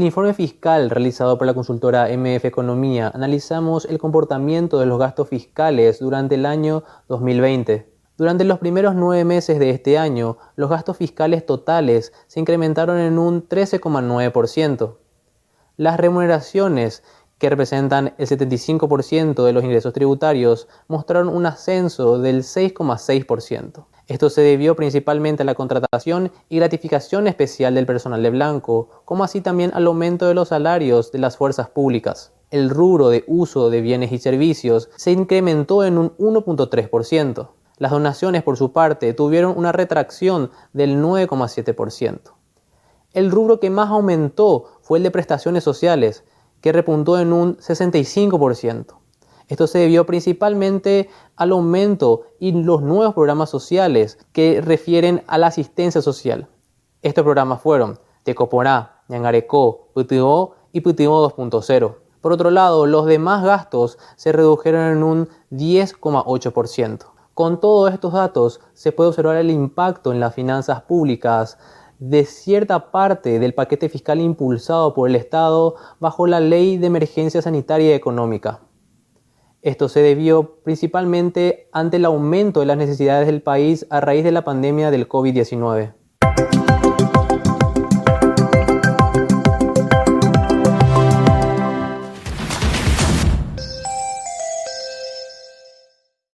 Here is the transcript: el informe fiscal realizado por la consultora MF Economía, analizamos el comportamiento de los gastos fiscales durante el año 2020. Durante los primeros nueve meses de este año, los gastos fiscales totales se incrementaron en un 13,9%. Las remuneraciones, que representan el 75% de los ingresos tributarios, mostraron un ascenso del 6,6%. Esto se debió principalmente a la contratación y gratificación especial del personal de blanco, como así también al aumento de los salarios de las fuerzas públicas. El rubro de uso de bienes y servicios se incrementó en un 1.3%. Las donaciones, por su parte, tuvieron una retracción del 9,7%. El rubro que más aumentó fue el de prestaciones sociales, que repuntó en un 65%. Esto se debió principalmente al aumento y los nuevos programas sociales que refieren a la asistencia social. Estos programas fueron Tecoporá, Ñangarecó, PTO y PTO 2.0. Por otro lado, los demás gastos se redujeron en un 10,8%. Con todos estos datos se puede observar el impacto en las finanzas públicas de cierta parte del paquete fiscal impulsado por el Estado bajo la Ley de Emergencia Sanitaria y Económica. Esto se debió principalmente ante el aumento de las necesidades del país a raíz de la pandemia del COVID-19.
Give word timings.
el 0.00 0.06
informe 0.06 0.32
fiscal 0.32 0.88
realizado 0.88 1.36
por 1.36 1.46
la 1.46 1.52
consultora 1.52 2.08
MF 2.08 2.46
Economía, 2.46 3.12
analizamos 3.14 3.84
el 3.84 3.98
comportamiento 3.98 4.80
de 4.80 4.86
los 4.86 4.98
gastos 4.98 5.28
fiscales 5.28 5.98
durante 5.98 6.36
el 6.36 6.46
año 6.46 6.84
2020. 7.08 7.86
Durante 8.16 8.44
los 8.44 8.58
primeros 8.58 8.94
nueve 8.94 9.26
meses 9.26 9.58
de 9.58 9.68
este 9.68 9.98
año, 9.98 10.38
los 10.56 10.70
gastos 10.70 10.96
fiscales 10.96 11.44
totales 11.44 12.14
se 12.28 12.40
incrementaron 12.40 12.98
en 12.98 13.18
un 13.18 13.46
13,9%. 13.46 14.96
Las 15.76 16.00
remuneraciones, 16.00 17.02
que 17.36 17.50
representan 17.50 18.14
el 18.16 18.26
75% 18.26 19.44
de 19.44 19.52
los 19.52 19.64
ingresos 19.64 19.92
tributarios, 19.92 20.66
mostraron 20.88 21.28
un 21.28 21.44
ascenso 21.44 22.18
del 22.18 22.42
6,6%. 22.42 23.84
Esto 24.10 24.28
se 24.28 24.40
debió 24.40 24.74
principalmente 24.74 25.44
a 25.44 25.46
la 25.46 25.54
contratación 25.54 26.32
y 26.48 26.56
gratificación 26.56 27.28
especial 27.28 27.76
del 27.76 27.86
personal 27.86 28.20
de 28.24 28.30
blanco, 28.30 28.88
como 29.04 29.22
así 29.22 29.40
también 29.40 29.70
al 29.72 29.86
aumento 29.86 30.26
de 30.26 30.34
los 30.34 30.48
salarios 30.48 31.12
de 31.12 31.20
las 31.20 31.36
fuerzas 31.36 31.68
públicas. 31.68 32.32
El 32.50 32.70
rubro 32.70 33.08
de 33.08 33.22
uso 33.28 33.70
de 33.70 33.80
bienes 33.80 34.10
y 34.10 34.18
servicios 34.18 34.90
se 34.96 35.12
incrementó 35.12 35.84
en 35.84 35.96
un 35.96 36.10
1.3%. 36.18 37.50
Las 37.76 37.92
donaciones, 37.92 38.42
por 38.42 38.56
su 38.56 38.72
parte, 38.72 39.14
tuvieron 39.14 39.56
una 39.56 39.70
retracción 39.70 40.50
del 40.72 41.00
9,7%. 41.00 42.32
El 43.12 43.30
rubro 43.30 43.60
que 43.60 43.70
más 43.70 43.90
aumentó 43.90 44.64
fue 44.82 44.98
el 44.98 45.04
de 45.04 45.12
prestaciones 45.12 45.62
sociales, 45.62 46.24
que 46.60 46.72
repuntó 46.72 47.16
en 47.20 47.32
un 47.32 47.58
65%. 47.58 48.99
Esto 49.50 49.66
se 49.66 49.80
debió 49.80 50.06
principalmente 50.06 51.10
al 51.34 51.50
aumento 51.50 52.22
y 52.38 52.52
los 52.52 52.82
nuevos 52.82 53.14
programas 53.14 53.50
sociales 53.50 54.16
que 54.32 54.60
refieren 54.60 55.24
a 55.26 55.38
la 55.38 55.48
asistencia 55.48 56.00
social. 56.00 56.48
Estos 57.02 57.24
programas 57.24 57.60
fueron 57.60 57.98
Tecoporá, 58.22 59.02
Ñangarecó, 59.08 59.88
PTO 59.92 60.54
y 60.70 60.82
PTO 60.82 61.28
2.0. 61.28 61.96
Por 62.20 62.32
otro 62.32 62.52
lado, 62.52 62.86
los 62.86 63.06
demás 63.06 63.42
gastos 63.42 63.98
se 64.14 64.30
redujeron 64.30 64.92
en 64.96 65.02
un 65.02 65.28
10,8%. 65.50 67.06
Con 67.34 67.58
todos 67.58 67.92
estos 67.92 68.12
datos 68.12 68.60
se 68.72 68.92
puede 68.92 69.08
observar 69.08 69.34
el 69.34 69.50
impacto 69.50 70.12
en 70.12 70.20
las 70.20 70.32
finanzas 70.32 70.82
públicas 70.82 71.58
de 71.98 72.24
cierta 72.24 72.92
parte 72.92 73.40
del 73.40 73.54
paquete 73.54 73.88
fiscal 73.88 74.20
impulsado 74.20 74.94
por 74.94 75.08
el 75.08 75.16
Estado 75.16 75.74
bajo 75.98 76.28
la 76.28 76.38
Ley 76.38 76.76
de 76.76 76.86
Emergencia 76.86 77.42
Sanitaria 77.42 77.90
y 77.90 77.94
Económica. 77.94 78.60
Esto 79.62 79.90
se 79.90 80.00
debió 80.00 80.56
principalmente 80.64 81.68
ante 81.72 81.98
el 81.98 82.06
aumento 82.06 82.60
de 82.60 82.66
las 82.66 82.78
necesidades 82.78 83.26
del 83.26 83.42
país 83.42 83.86
a 83.90 84.00
raíz 84.00 84.24
de 84.24 84.32
la 84.32 84.42
pandemia 84.42 84.90
del 84.90 85.06
COVID-19. 85.06 85.92